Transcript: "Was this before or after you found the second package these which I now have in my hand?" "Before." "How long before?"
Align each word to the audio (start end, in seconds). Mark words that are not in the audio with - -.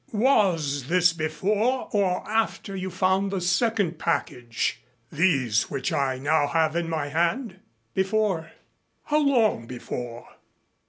"Was 0.13 0.87
this 0.87 1.13
before 1.13 1.87
or 1.91 2.27
after 2.27 2.75
you 2.75 2.89
found 2.89 3.29
the 3.29 3.39
second 3.39 3.99
package 3.99 4.81
these 5.11 5.69
which 5.69 5.93
I 5.93 6.17
now 6.17 6.47
have 6.47 6.75
in 6.75 6.89
my 6.89 7.09
hand?" 7.09 7.59
"Before." 7.93 8.51
"How 9.03 9.19
long 9.19 9.67
before?" 9.67 10.27